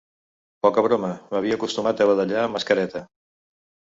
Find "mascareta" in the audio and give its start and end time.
2.59-3.03